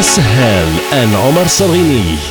[0.00, 0.18] with
[0.92, 2.29] Anas Sahel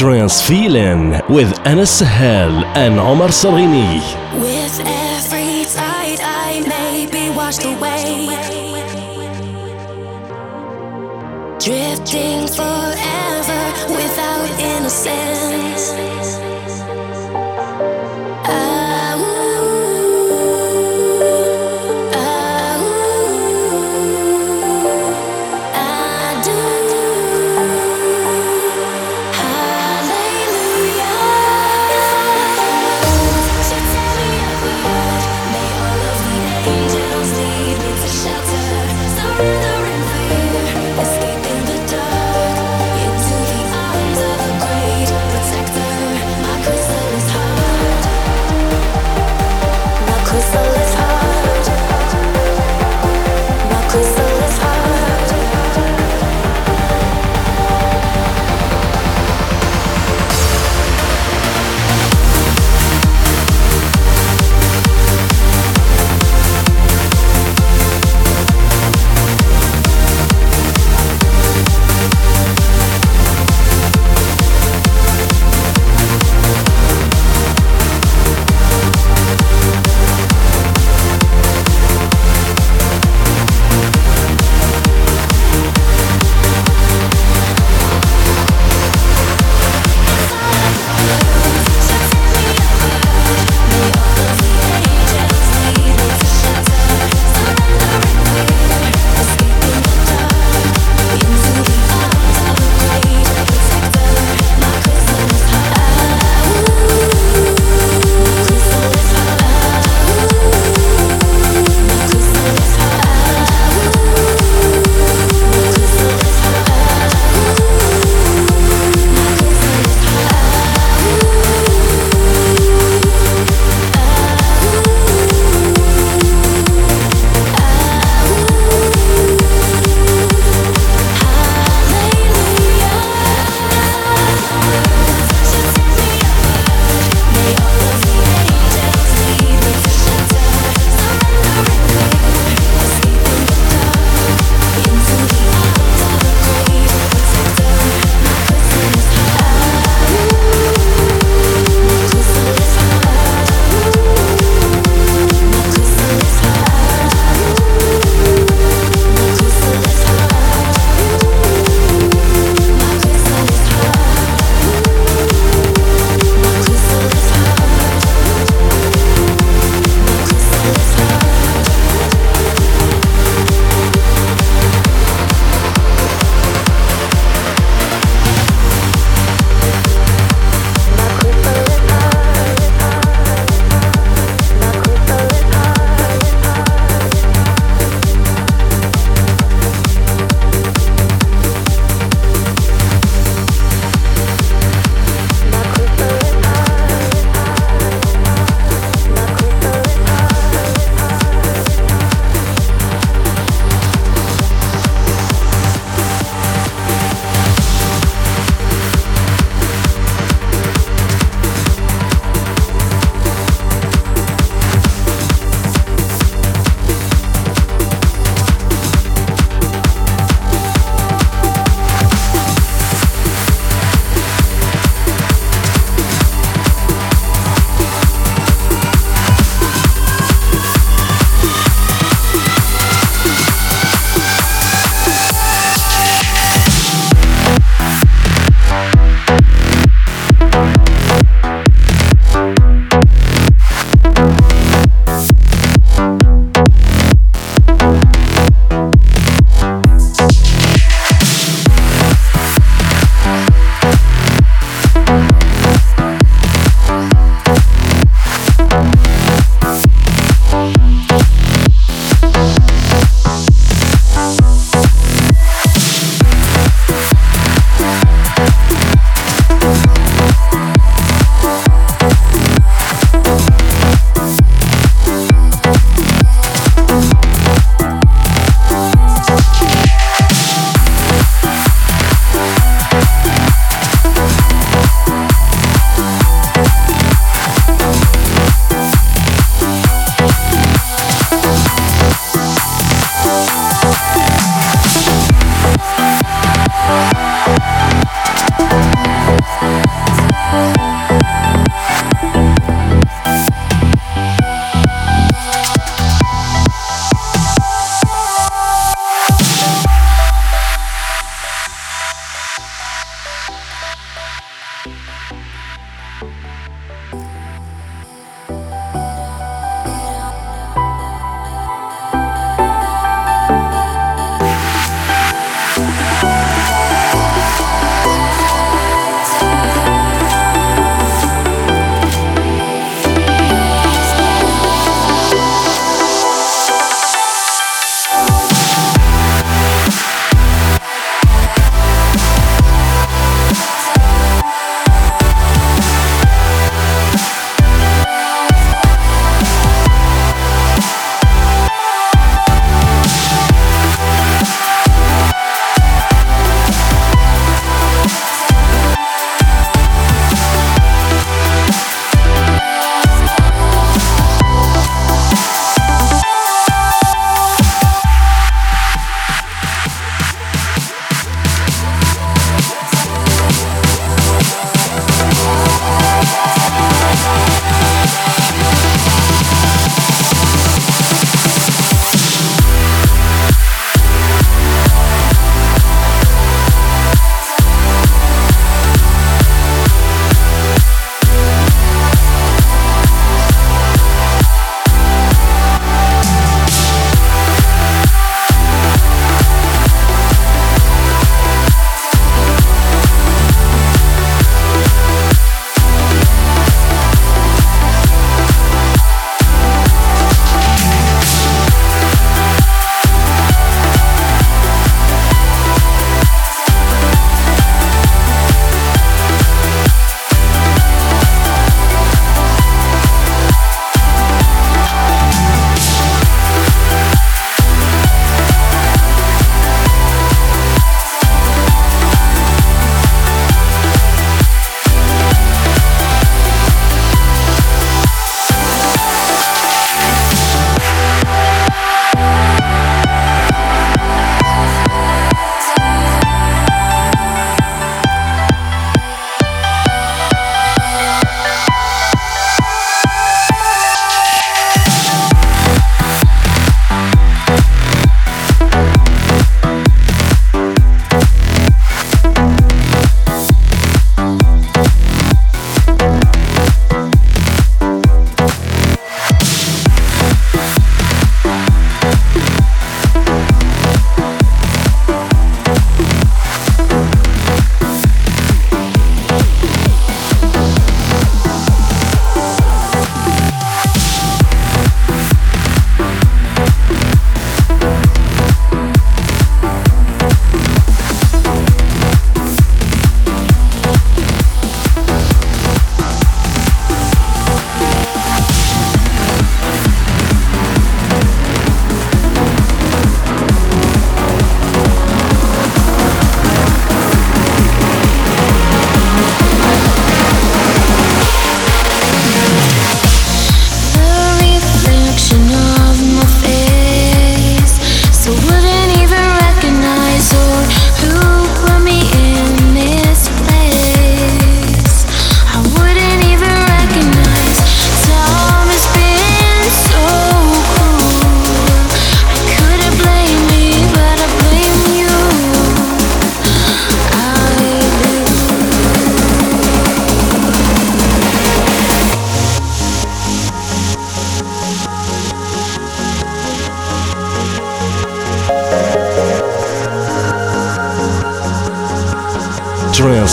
[0.00, 4.00] trance feeling with Anas Sahel and Omar Salghini.
[4.40, 8.24] With every tide, I may be washed away.
[11.58, 13.62] Drifting forever
[13.94, 16.09] without innocence.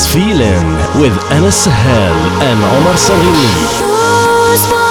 [0.06, 0.68] Feeling
[1.02, 4.87] with Anas Sahel and Omar Salini.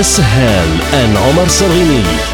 [0.00, 2.29] With Anas Sahel and